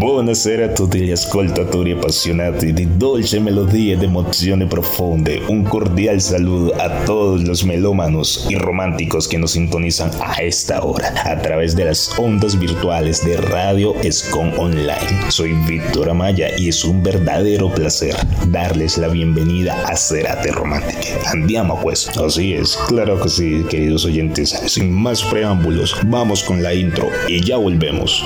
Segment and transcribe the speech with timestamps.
[0.00, 5.42] Buonasera a tutti gli ascoltatori appassionati di dolce melodía de emozioni profonde.
[5.48, 11.12] Un cordial saludo a todos los melómanos y románticos que nos sintonizan a esta hora
[11.26, 15.28] a través de las ondas virtuales de Radio Escon Online.
[15.28, 21.08] Soy Víctor Amaya y es un verdadero placer darles la bienvenida a Cerate Romántica.
[21.26, 22.08] Andiamo pues.
[22.16, 24.48] Así es, claro que sí, queridos oyentes.
[24.64, 28.24] Sin más preámbulos, vamos con la intro y ya volvemos.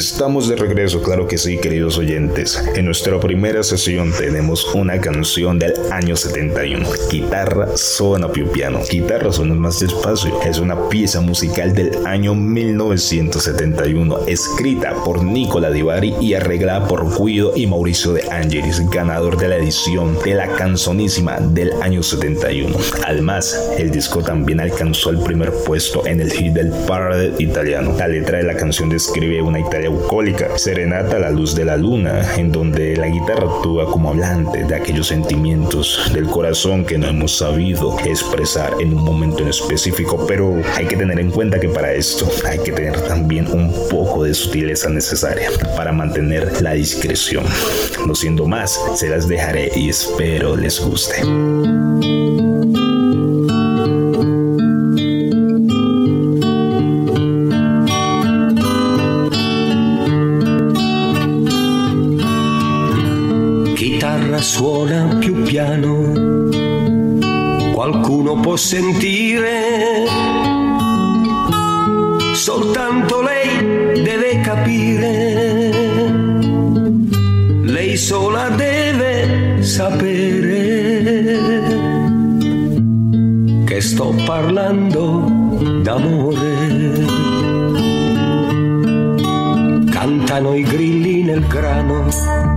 [0.00, 2.58] Estamos de regreso, claro que sí, queridos oyentes.
[2.74, 6.88] En nuestra primera sesión tenemos una canción del año 71.
[7.10, 8.80] Guitarra suena più piano.
[8.90, 10.40] Guitarra suena más despacio.
[10.40, 17.04] Es una pieza musical del año 1971, escrita por Nicola Di Bari y arreglada por
[17.22, 22.74] Guido y Mauricio de Angelis, ganador de la edición de la canzonísima del año 71.
[23.06, 27.94] Además, el disco también alcanzó el primer puesto en el hit del parade italiano.
[27.98, 29.89] La letra de la canción describe una Italia
[30.56, 34.74] Serenata a la luz de la luna, en donde la guitarra actúa como hablante de
[34.74, 40.60] aquellos sentimientos del corazón que no hemos sabido expresar en un momento en específico, pero
[40.76, 44.34] hay que tener en cuenta que para esto hay que tener también un poco de
[44.34, 47.44] sutileza necesaria para mantener la discreción.
[48.06, 51.22] No siendo más, se las dejaré y espero les guste.
[64.60, 66.12] Suona più piano,
[67.72, 70.04] qualcuno può sentire
[72.34, 75.70] soltanto lei deve capire,
[77.62, 81.38] lei sola deve sapere
[83.64, 86.48] che sto parlando d'amore.
[89.90, 92.49] Cantano i grilli nel grano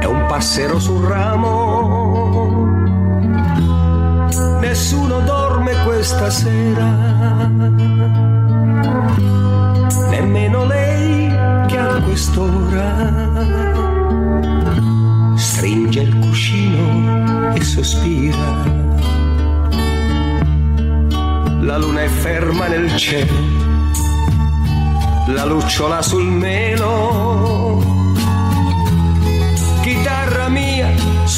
[0.00, 2.68] e un passero sul ramo.
[4.60, 7.98] Nessuno dorme questa sera
[10.10, 11.28] nemmeno lei
[11.66, 12.88] che a quest'ora
[15.36, 18.78] stringe il cuscino e sospira.
[21.60, 23.32] La luna è ferma nel cielo,
[25.28, 27.69] la lucciola sul melo.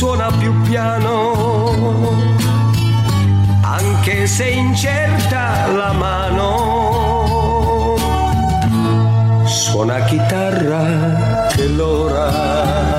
[0.02, 1.32] Suona più piano,
[3.60, 6.50] anche se incerta la mano
[9.44, 12.91] suona chitarra che l'ora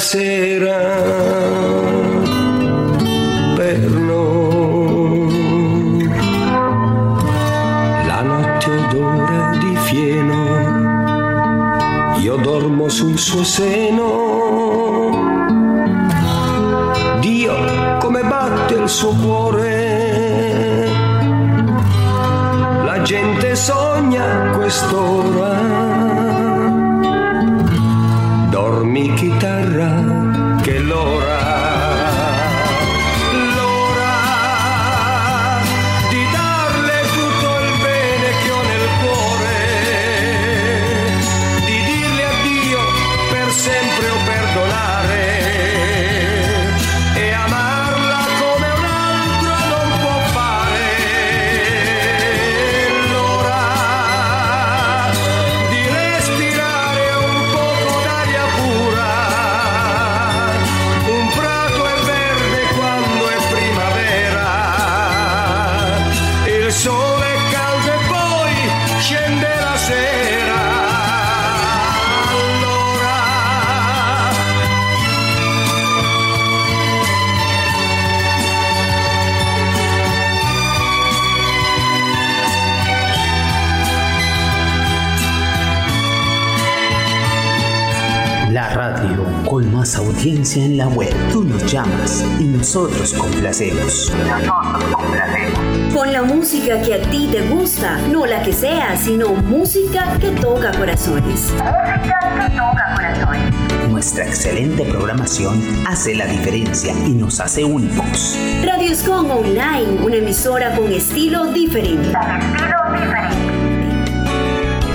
[0.00, 0.78] sera
[3.54, 5.28] per noi.
[8.06, 10.38] La notte odora di fieno
[12.16, 14.19] io dormo sul suo seno
[90.30, 91.12] audiencia en la web.
[91.32, 94.12] Tú nos llamas y nosotros complacemos.
[95.92, 100.30] Con la música que a ti te gusta, no la que sea, sino música que
[100.30, 101.52] toca corazones.
[103.90, 108.38] Nuestra excelente programación hace la diferencia y nos hace únicos.
[108.64, 112.12] Radio Escon Online, una emisora con estilo diferente.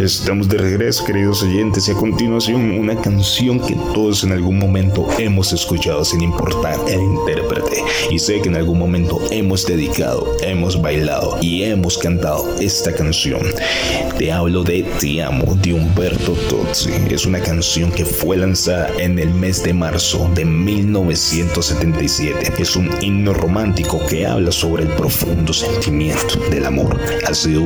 [0.05, 5.07] Estamos de regreso, queridos oyentes, y a continuación una canción que todos en algún momento
[5.17, 7.83] hemos escuchado sin importar el intérprete.
[8.11, 13.41] Y sé que en algún momento hemos dedicado, hemos bailado y hemos cantado esta canción.
[14.19, 16.91] Te hablo de Te amo de Humberto Tozzi.
[17.09, 22.53] Es una canción que fue lanzada en el mes de marzo de 1977.
[22.59, 26.99] Es un himno romántico que habla sobre el profundo sentimiento del amor.
[27.27, 27.63] Ha sido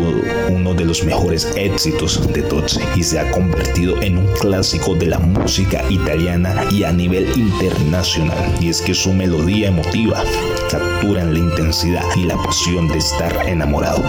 [0.50, 5.08] uno de los mejores éxitos de Tozzi y se ha convertido en un clásico de
[5.08, 8.56] la música italiana y a nivel internacional.
[8.60, 10.24] Y es que su melodía emotiva
[10.70, 14.04] captura la intensidad y la pasión de estar enamorado.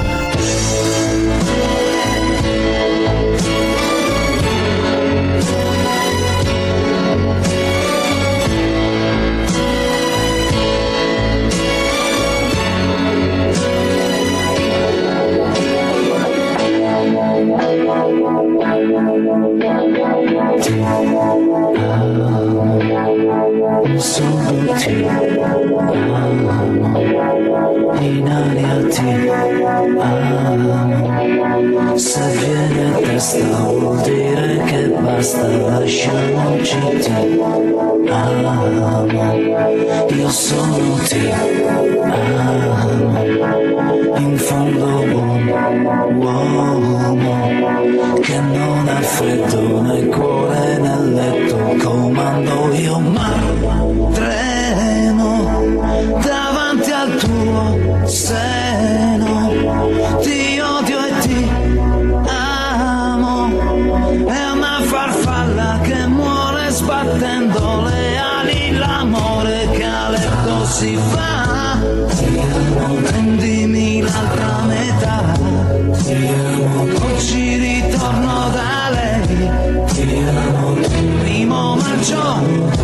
[33.21, 39.07] Amo, se viene a testa vuol dire che basta lasciamoci ti amo
[40.09, 41.69] io sono ti amo
[44.17, 45.49] in fondo buon
[46.17, 47.35] uomo
[48.21, 53.35] che non ha freddo nel cuore nel letto comando io ma
[54.13, 55.49] tremo
[56.23, 59.10] davanti al tuo seno
[70.81, 71.79] si fa.
[73.03, 75.17] Prendimi l'altra metà.
[77.05, 79.51] Oggi ritorno da lei.
[81.21, 82.23] Primo maggio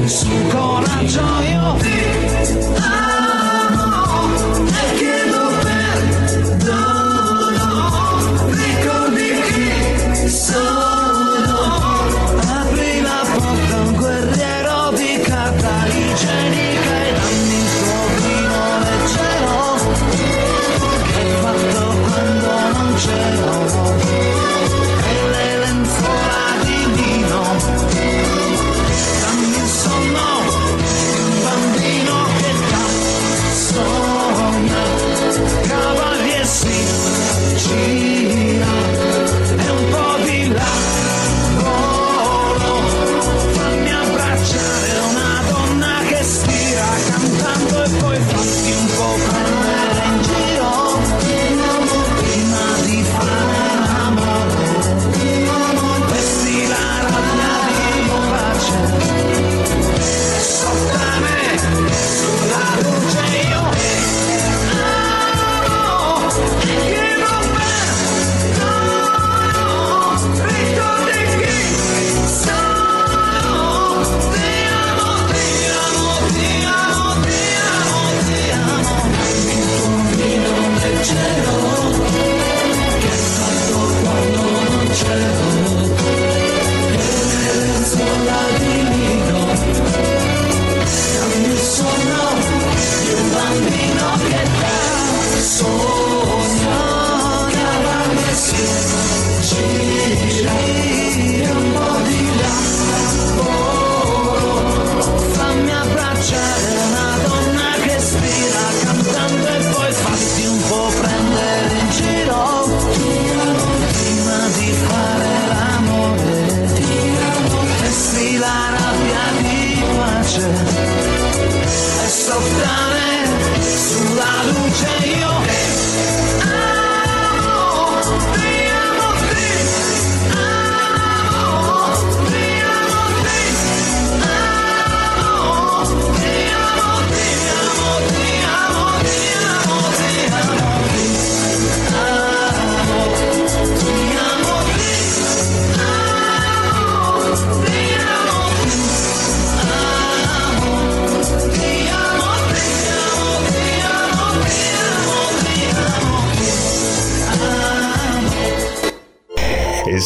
[0.05, 1.77] su coraggio io.
[1.81, 3.06] ti amo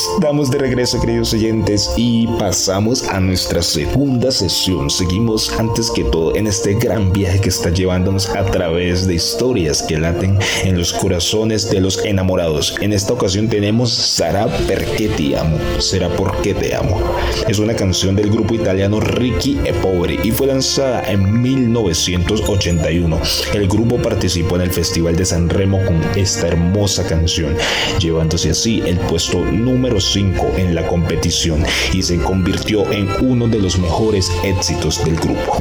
[0.00, 4.88] Estamos de regreso, queridos oyentes, y pasamos a nuestra segunda sesión.
[4.88, 9.82] Seguimos antes que todo en este gran viaje que está llevándonos a través de historias
[9.82, 12.76] que laten en los corazones de los enamorados.
[12.80, 16.98] En esta ocasión tenemos Sarà perché ti amo, será porque te amo.
[17.46, 23.20] Es una canción del grupo italiano Ricky e Pobre y fue lanzada en 1981.
[23.52, 27.54] El grupo participó en el Festival de San Remo con esta hermosa canción,
[27.98, 33.58] llevándose así el puesto número 5 en la competición y se convirtió en uno de
[33.58, 35.58] los mejores éxitos del grupo.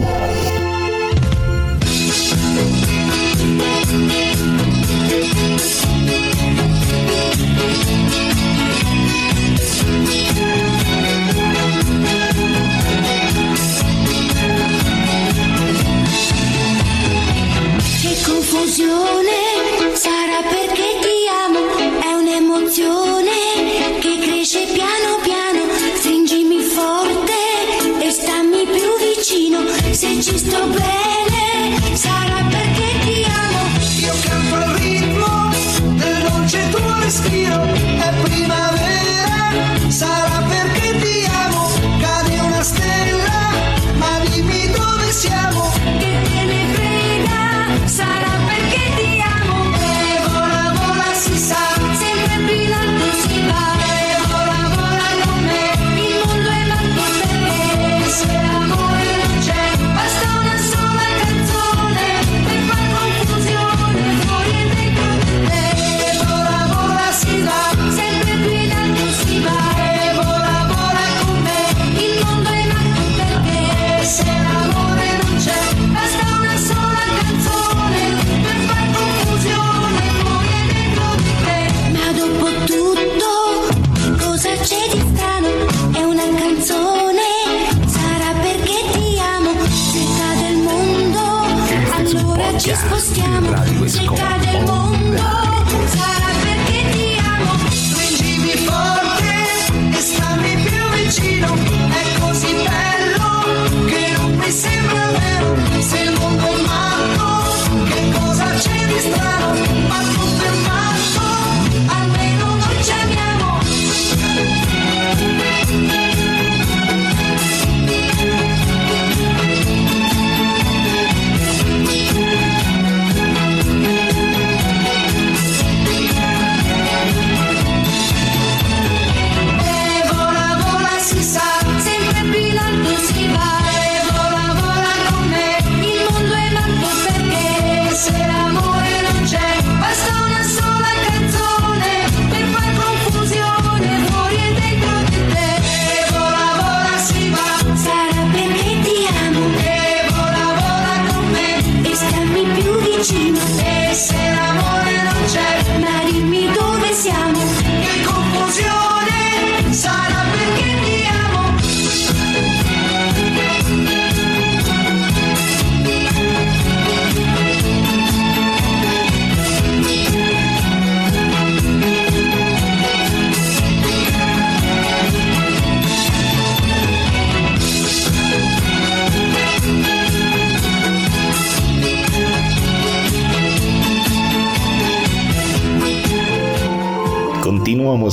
[153.01, 153.38] Più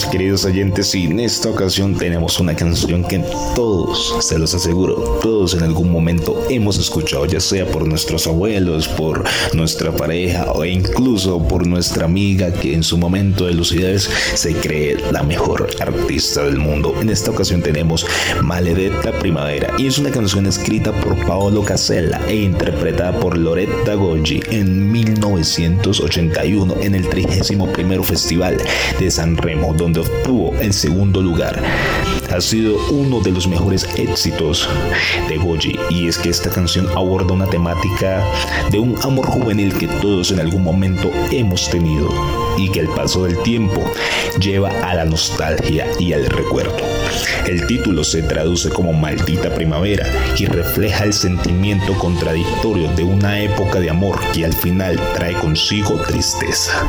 [0.09, 3.19] queridos oyentes, y en esta ocasión tenemos una canción que
[3.55, 8.89] todos, se los aseguro, todos en algún momento hemos escuchado, ya sea por nuestros abuelos,
[8.89, 14.55] por nuestra pareja o incluso por nuestra amiga que en su momento de lucidez se
[14.55, 16.95] cree la mejor artista del mundo.
[17.01, 18.07] En esta ocasión tenemos
[18.43, 24.41] Maledetta Primavera y es una canción escrita por Paolo Casella e interpretada por Loretta Goggi
[24.51, 28.59] en 1981 en el 31 Festival
[28.99, 31.63] de San Remo, donde obtuvo el segundo lugar.
[32.31, 34.69] Ha sido uno de los mejores éxitos
[35.29, 38.25] de Goggi y es que esta canción aborda una temática
[38.71, 42.09] de un amor juvenil que todos en algún momento hemos tenido
[42.59, 43.83] y que el paso del tiempo
[44.41, 46.77] lleva a la nostalgia y al recuerdo.
[47.47, 50.07] El título se traduce como Maldita Primavera
[50.37, 56.01] y refleja el sentimiento contradictorio de una época de amor que al final trae consigo
[56.03, 56.85] tristeza.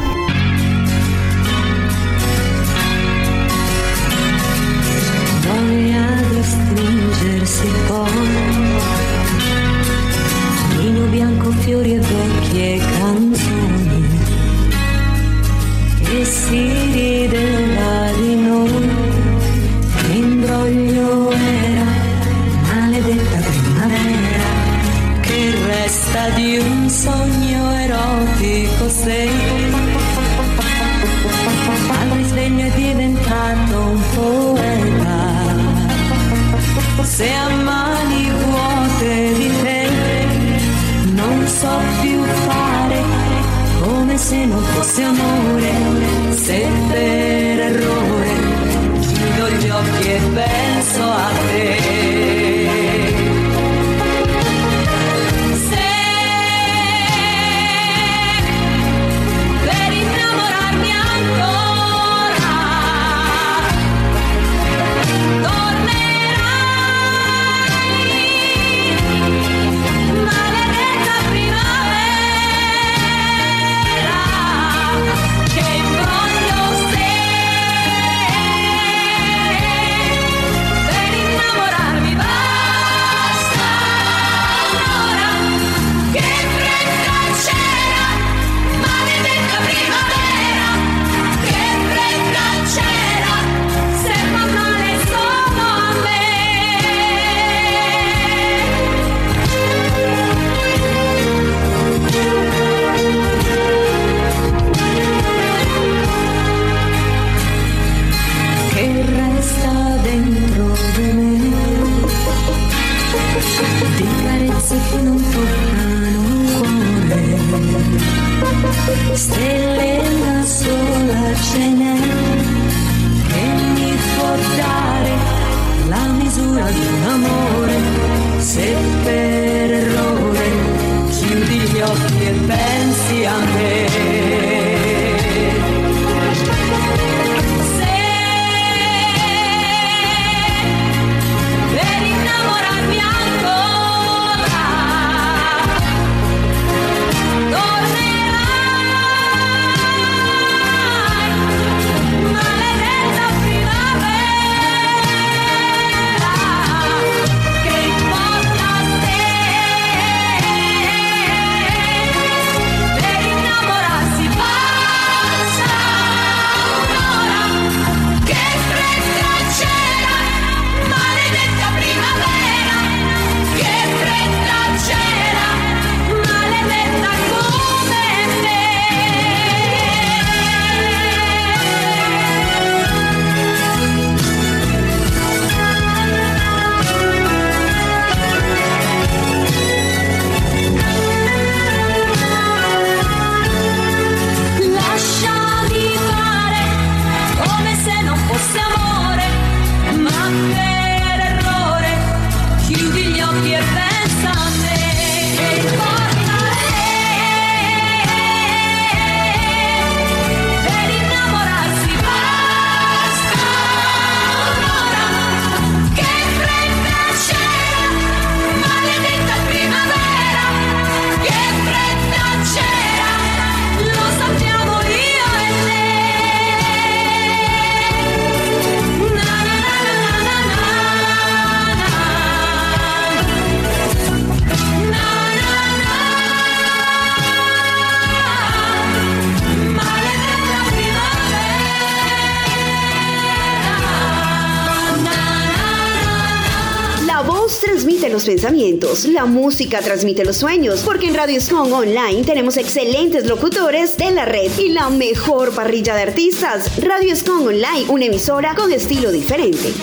[249.08, 254.26] La música transmite los sueños, porque en Radio Scon Online tenemos excelentes locutores de la
[254.26, 256.84] red y la mejor parrilla de artistas.
[256.84, 259.74] Radio Scon Online, una emisora con estilo diferente.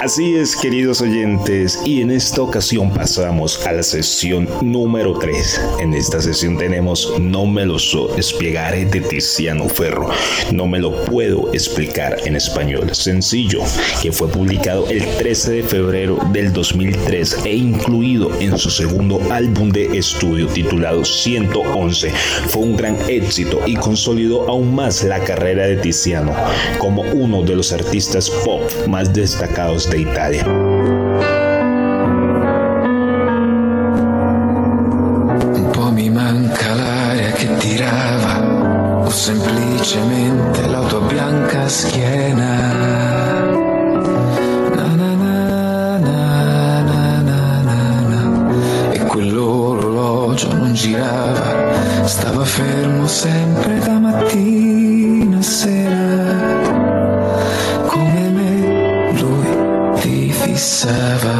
[0.00, 5.60] Así es, queridos oyentes, y en esta ocasión pasamos a la sesión número 3.
[5.80, 10.10] En esta sesión tenemos No me lo so espiegare de Tiziano Ferro.
[10.52, 12.94] No me lo puedo explicar en español.
[12.94, 13.60] Sencillo,
[14.02, 19.70] que fue publicado el 13 de febrero del 2003 e incluido en su segundo álbum
[19.70, 22.10] de estudio titulado 111.
[22.48, 26.34] Fue un gran éxito y consolidó aún más la carrera de Tiziano
[26.78, 30.44] como uno de los artistas pop más destacados Costa Italia.
[39.08, 42.56] semplicemente la tua bianca schiena.
[44.74, 45.14] Na, na,
[45.98, 45.98] na,
[48.92, 54.55] e quell'orologio non girava, stava fermo sempre da mattina.
[60.76, 61.35] seven.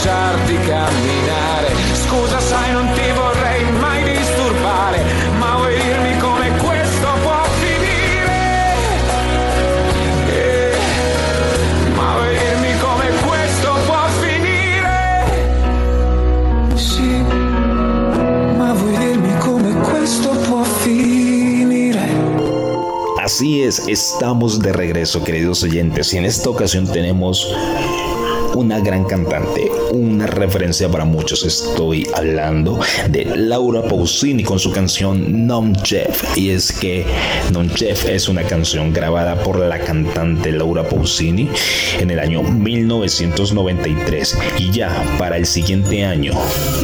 [0.00, 1.68] Lasciarti camminare.
[1.92, 5.02] Scusa, sai, non ti vorrei mai disturbare,
[5.38, 8.74] ma vuoi dirmi come questo può finire?
[10.30, 10.72] Eh,
[11.94, 15.24] ma vuoi dirmi come questo può finire?
[16.74, 17.24] Sì,
[18.56, 22.08] ma vuoi dirmi come questo può finire?
[23.22, 27.46] Así es, estamos de regreso, queridos oyentes, y en esta ocasión tenemos
[28.60, 31.44] una gran cantante, una referencia para muchos.
[31.44, 36.36] Estoy hablando de Laura Pausini con su canción Non Chef.
[36.36, 37.04] Y es que
[37.52, 41.48] Non Chef es una canción grabada por la cantante Laura Pausini
[41.98, 44.38] en el año 1993.
[44.58, 46.32] Y ya para el siguiente año,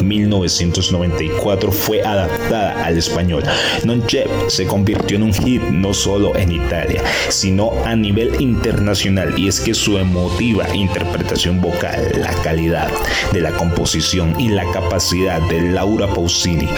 [0.03, 3.43] 1994, fue adaptada al español.
[3.83, 9.33] Non Chef se convirtió en un hit no solo en Italia, sino a nivel internacional.
[9.37, 12.96] Y es que su emotiva interpretación vocal, la calidad
[13.31, 16.69] de la composición y la capacidad de Laura Pausini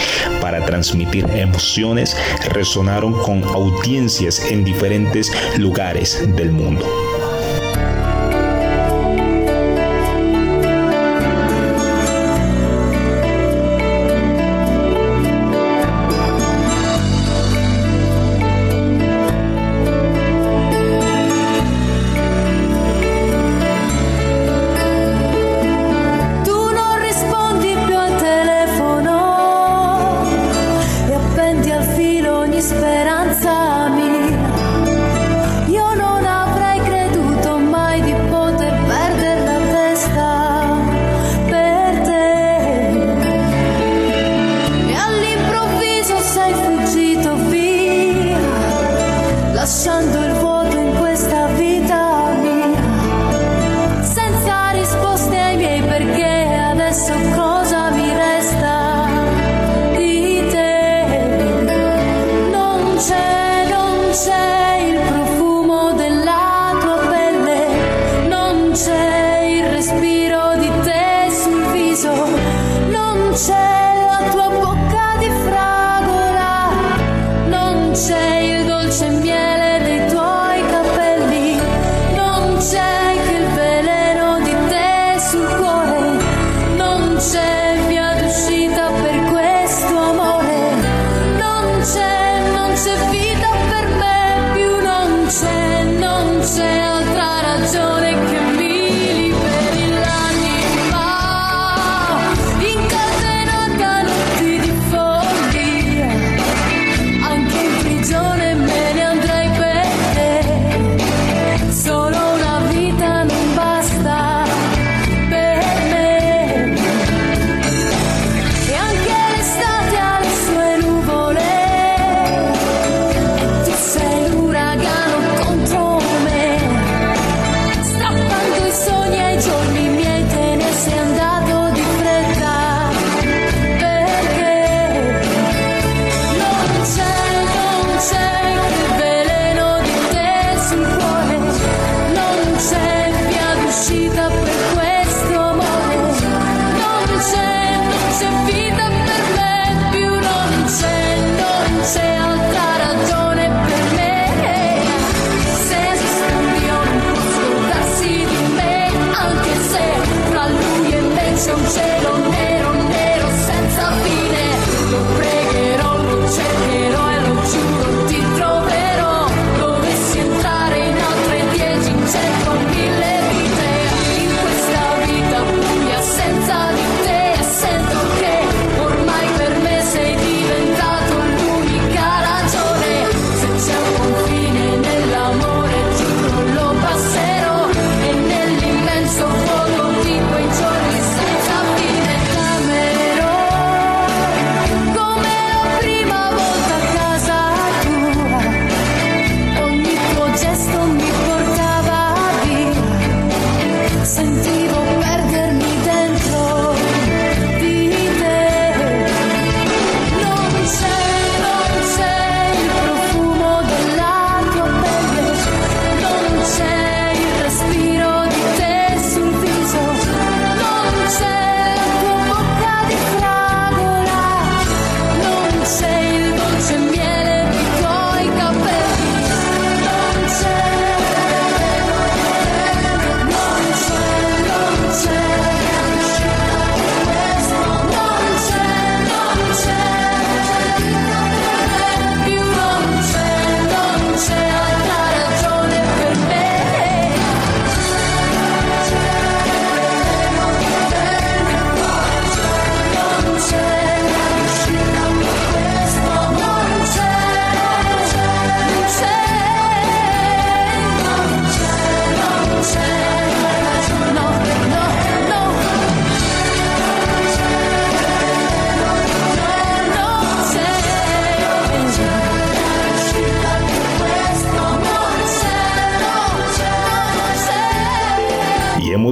[0.41, 2.15] para transmitir emociones
[2.51, 7.08] resonaron con audiencias en diferentes lugares del mundo.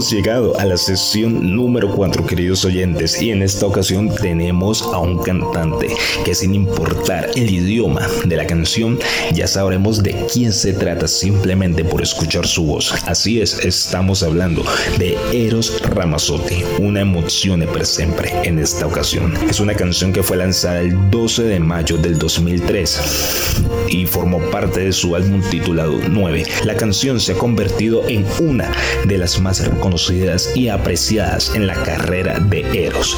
[0.08, 4.98] Hemos llegado a la sesión número 4, queridos oyentes, y en esta ocasión tenemos a
[4.98, 5.88] un cantante
[6.26, 9.00] que sin importar el idioma de la canción,
[9.34, 12.94] ya sabremos de quién se trata simplemente por escuchar su voz.
[13.06, 14.64] Así es, estamos hablando
[14.98, 19.34] de Eros Ramazzotti, una emoción per siempre en esta ocasión.
[19.50, 24.82] Es una canción que fue lanzada el 12 de mayo del 2003 y formó parte
[24.82, 26.44] de su álbum titulado 9.
[26.66, 28.72] La canción se ha convertido en una
[29.06, 33.18] de las más reconocidas y apreciadas en la carrera de Eros.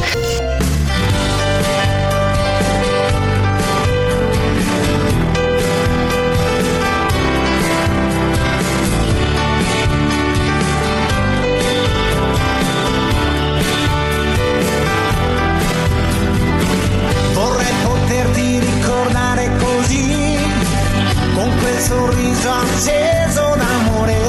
[21.80, 24.29] Sorriso acceso d'amore,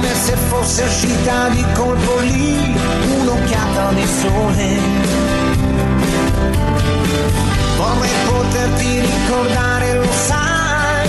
[0.00, 2.74] come se fosse uscita di colpo lì
[3.18, 4.78] un'occhiata di sole.
[7.76, 11.08] Vorrei poterti ricordare, lo sai,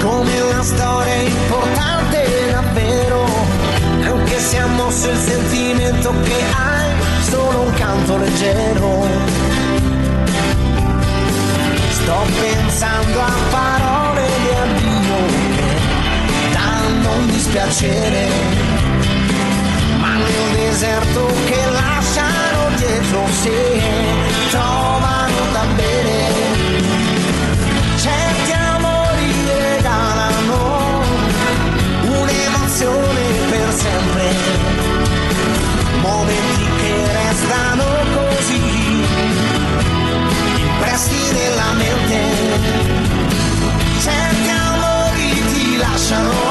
[0.00, 3.26] come una storia importante davvero,
[4.04, 6.90] anche se ha mosso il sentimento che hai,
[7.28, 9.06] solo un canto leggero.
[11.90, 14.81] Sto pensando a parole di addio
[17.18, 18.28] un dispiacere,
[19.98, 23.80] ma nel deserto che lasciano dietro sé
[24.50, 26.30] trovano da bere.
[27.96, 31.02] Certi amori regalano
[32.02, 33.20] un'emozione
[33.50, 34.34] per sempre,
[36.00, 38.60] momenti che restano così
[40.56, 42.20] impressi nella mente.
[44.00, 46.41] Certi amori ti lasciano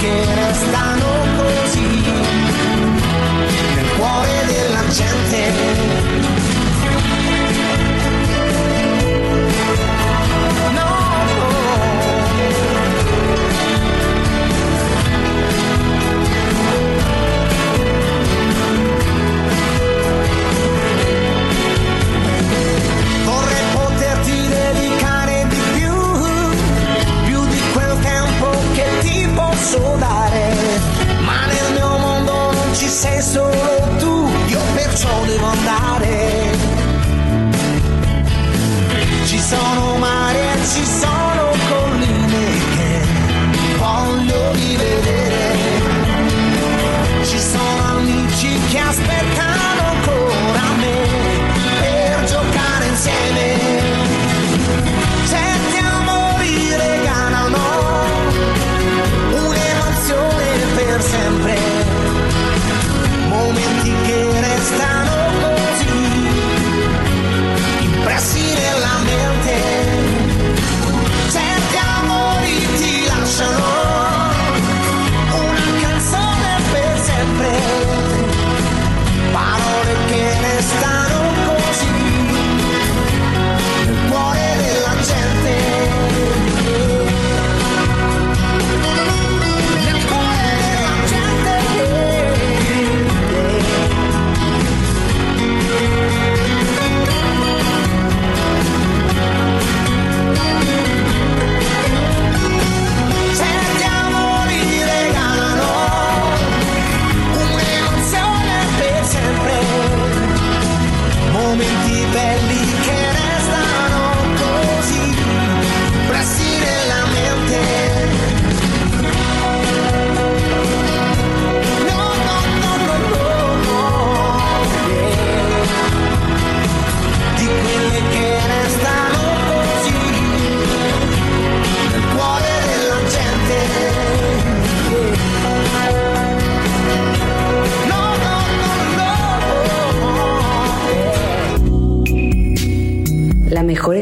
[0.00, 2.02] che restano così
[3.74, 6.07] nel cuore della gente.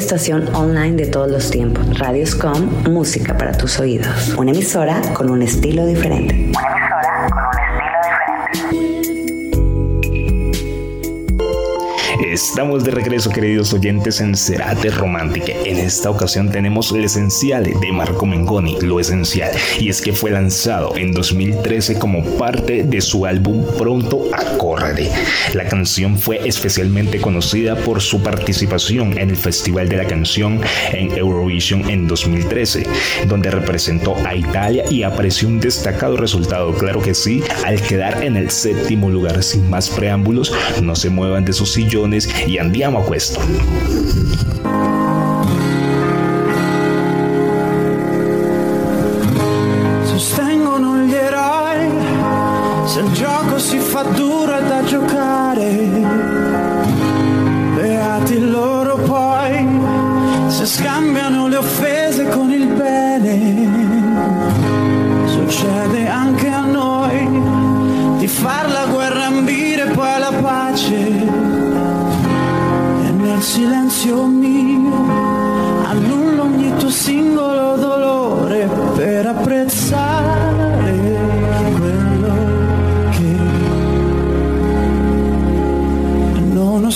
[0.07, 1.99] Estación online de todos los tiempos.
[1.99, 4.37] Radioscom, música para tus oídos.
[4.39, 6.53] Una emisora con un estilo diferente.
[12.37, 15.55] Estamos de regreso, queridos oyentes, en Cerate Romántica.
[15.65, 20.33] En esta ocasión tenemos lo esencial de Marco Mengoni, lo esencial, y es que fue
[20.33, 25.11] lanzado en 2013 como parte de su álbum Pronto a Correre.
[25.55, 30.61] La canción fue especialmente conocida por su participación en el Festival de la Canción
[30.93, 32.87] en Eurovision en 2013,
[33.29, 38.37] donde representó a Italia y apareció un destacado resultado, claro que sí, al quedar en
[38.37, 43.05] el séptimo lugar sin más preámbulos, no se muevan de sus sillones y andiamo a
[43.05, 43.41] questo.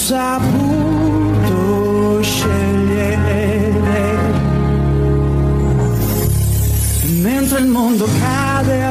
[0.00, 1.52] Saputo
[2.22, 3.78] scegliere.
[7.20, 8.82] Mentre il mondo cade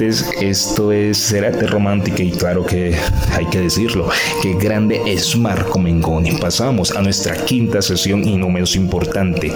[0.00, 2.94] oyentes, esto es Cerate Romántica y claro que
[3.32, 4.08] hay que decirlo,
[4.42, 6.32] que grande es Marco Mengoni.
[6.32, 9.52] Pasamos a nuestra quinta sesión y no menos importante,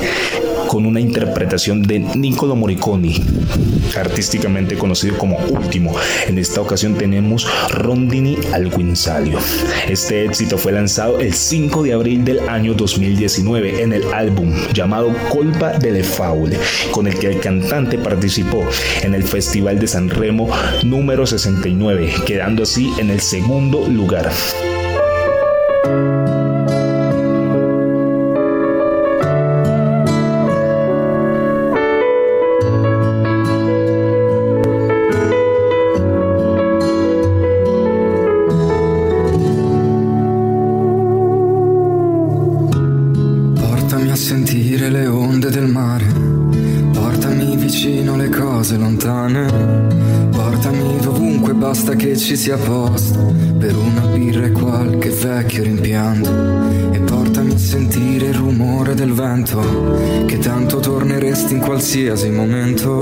[0.74, 3.14] con una interpretación de Niccolo Morricone,
[3.96, 5.94] artísticamente conocido como Último.
[6.26, 9.38] En esta ocasión tenemos Rondini al Guinzalio.
[9.88, 15.14] Este éxito fue lanzado el 5 de abril del año 2019 en el álbum llamado
[15.28, 16.58] Colpa delle Faule,
[16.90, 18.66] con el que el cantante participó
[19.02, 20.48] en el Festival de San Remo
[20.82, 24.28] número 69, quedando así en el segundo lugar.
[52.16, 56.30] Ci sia posto Per una birra e qualche vecchio rimpianto.
[56.92, 59.60] E portami a sentire il rumore del vento
[60.26, 62.98] Che tanto torneresti in qualsiasi momento.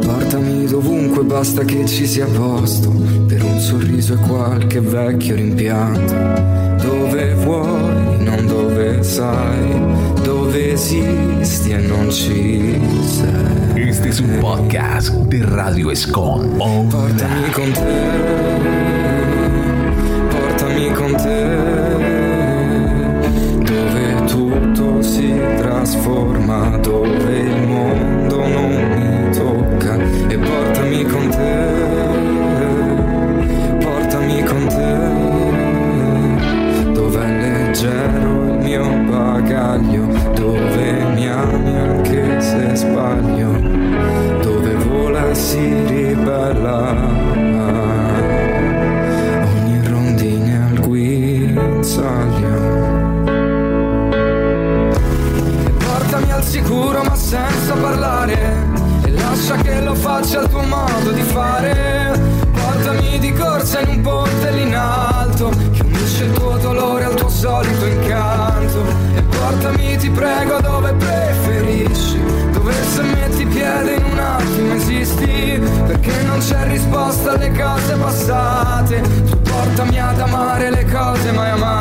[0.00, 2.90] Portami dovunque, basta che ci sia posto
[3.26, 6.14] Per un sorriso e qualche vecchio rimpianto.
[6.82, 13.61] Dove vuoi, non dove sai Dove esisti e non ci sei
[14.12, 16.58] es un podcast de Radio Escon.
[16.58, 17.80] Portami con te,
[20.30, 21.46] portami con te,
[23.64, 27.21] dove tutto si trasforma, dove
[78.22, 81.71] passate Tu portami ad amare le cose mai amate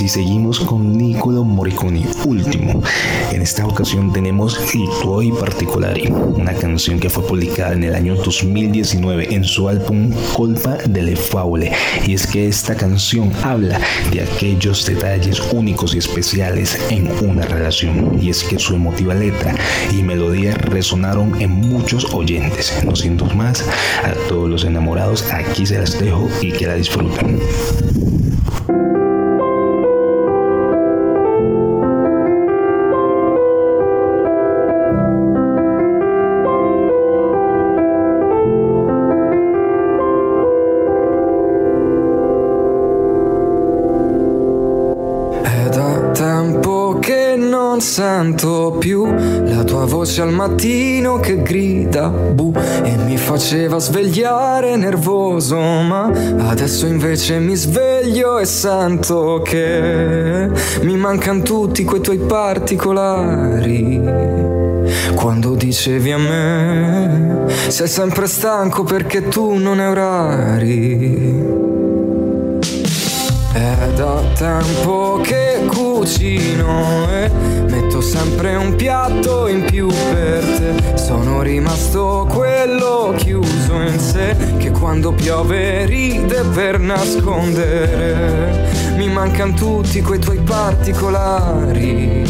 [0.00, 2.82] y seguimos con Niccolo Morricone, último.
[3.30, 8.16] En esta ocasión tenemos Il tuoi particolari, una canción que fue publicada en el año
[8.16, 11.72] 2019 en su álbum Colpa delle Faule.
[12.06, 13.78] Y es que esta canción habla
[14.10, 18.18] de aquellos detalles únicos y especiales en una relación.
[18.20, 19.54] Y es que su emotiva letra
[19.92, 22.72] y melodía resonaron en muchos oyentes.
[22.84, 23.64] No siendo más,
[24.02, 28.23] a todos los enamorados, aquí se las dejo y que la disfruten.
[47.94, 55.56] Sento più la tua voce al mattino che grida bu e mi faceva svegliare nervoso,
[55.60, 56.10] ma
[56.48, 60.50] adesso invece mi sveglio e sento che
[60.82, 64.02] mi mancano tutti quei tuoi particolari.
[65.14, 71.73] Quando dicevi a me, sei sempre stanco perché tu non hai orari.
[73.54, 77.30] È da tempo che cucino e
[77.70, 80.96] metto sempre un piatto in più per te.
[80.96, 88.72] Sono rimasto quello chiuso in sé che quando piove ride per nascondere.
[88.96, 92.28] Mi mancano tutti quei tuoi particolari.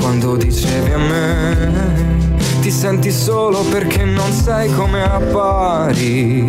[0.00, 6.46] Quando dicevi a me, ti senti solo perché non sai come appari.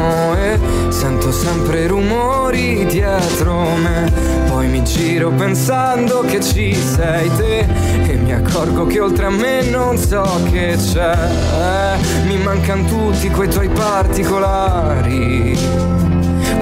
[0.00, 4.10] Cammino e sento sempre rumori dietro me.
[4.48, 7.66] Poi mi giro pensando che ci sei te
[8.06, 11.16] e mi accorgo che oltre a me non so che c'è.
[12.26, 15.58] Mi mancano tutti quei tuoi particolari.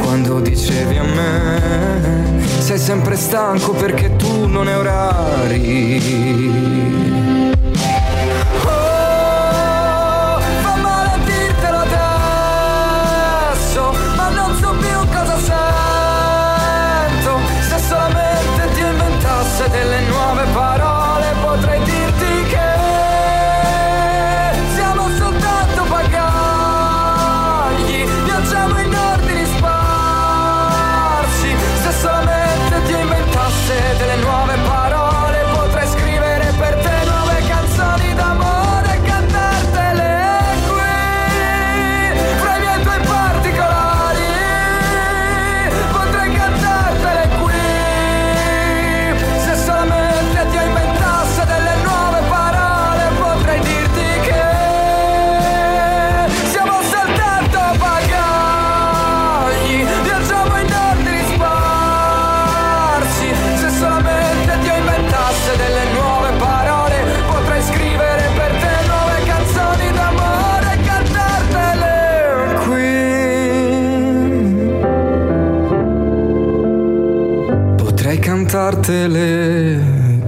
[0.02, 6.67] Quando dicevi a me, sei sempre stanco perché tu non hai orari.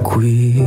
[0.04, 0.60] Qui.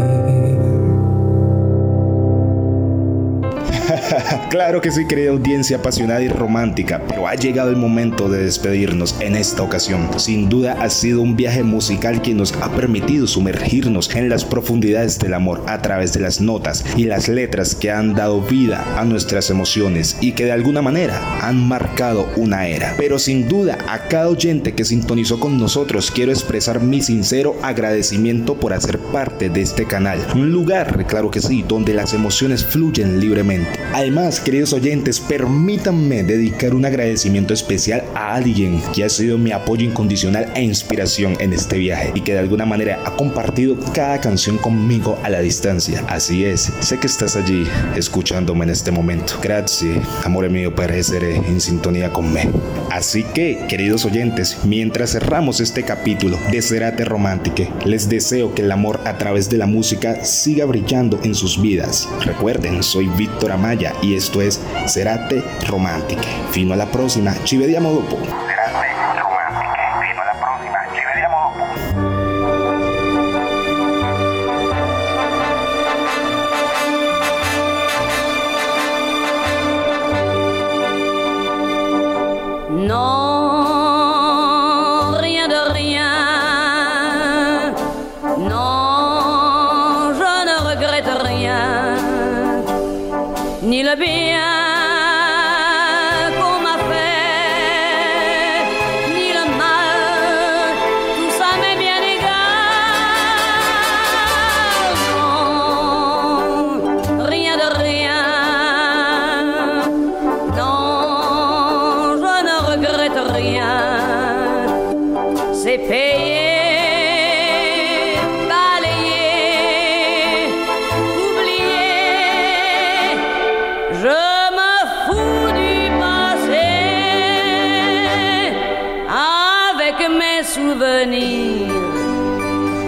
[4.50, 9.16] Claro que sí, querida audiencia apasionada y romántica, pero ha llegado el momento de despedirnos
[9.20, 10.10] en esta ocasión.
[10.18, 15.20] Sin duda ha sido un viaje musical que nos ha permitido sumergirnos en las profundidades
[15.20, 19.06] del amor a través de las notas y las letras que han dado vida a
[19.06, 22.94] nuestras emociones y que de alguna manera han marcado una era.
[22.98, 28.56] Pero sin duda a cada oyente que sintonizó con nosotros quiero expresar mi sincero agradecimiento
[28.56, 30.20] por hacer parte de este canal.
[30.36, 33.80] Un lugar, claro que sí, donde las emociones fluyen libremente.
[33.94, 39.86] Además, queridos oyentes, permítanme dedicar un agradecimiento especial a alguien que ha sido mi apoyo
[39.86, 44.58] incondicional e inspiración en este viaje y que de alguna manera ha compartido cada canción
[44.58, 46.04] conmigo a la distancia.
[46.08, 47.66] Así es, sé que estás allí
[47.96, 49.40] escuchándome en este momento.
[49.42, 50.92] Gracias, amor mío, per
[51.36, 52.50] en sintonía con me.
[52.92, 58.72] Así que, queridos oyentes, mientras cerramos este capítulo de Serate Romántique, les deseo que el
[58.72, 62.08] amor a través de la música siga brillando en sus vidas.
[62.24, 66.28] Recuerden, soy Víctor Amaya y esto es Serate Romántique.
[66.52, 68.04] Fino a la próxima, ci vediamo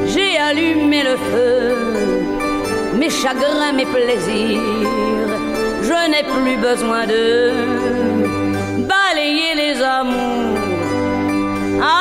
[0.08, 1.76] J'ai allumé le feu,
[3.00, 4.62] mes chagrins, mes plaisirs.
[5.82, 7.52] Je n'ai plus besoin de
[8.92, 10.60] balayer les amours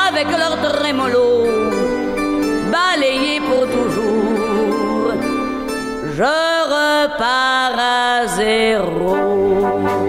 [0.09, 1.47] avec leur trémolo,
[2.71, 5.13] balayer pour toujours.
[6.17, 6.33] Je
[6.75, 10.04] repars à zéro.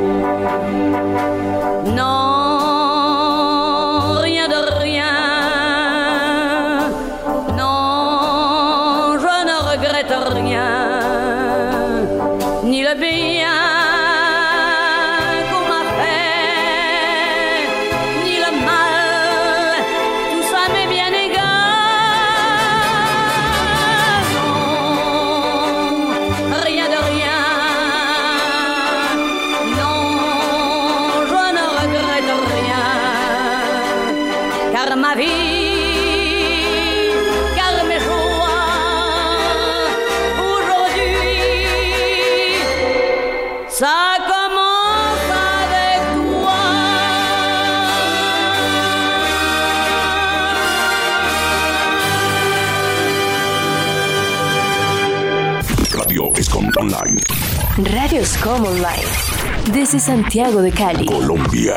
[58.47, 59.73] Common Life.
[59.73, 61.05] Desde Santiago de Cali.
[61.05, 61.75] Colombia.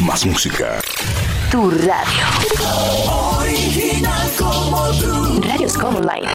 [0.00, 0.80] Más música.
[1.48, 2.26] Tu radio.
[3.38, 5.40] Original como tú.
[5.40, 6.28] Radios Life.